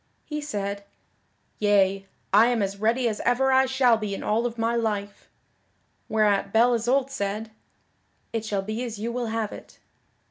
[0.25, 0.83] He said,
[1.59, 5.29] "Yea, I am as ready as ever I shall be in all of my life."
[6.09, 7.51] Whereat Belle Isoult said,
[8.33, 9.77] "It shall be as you will have it."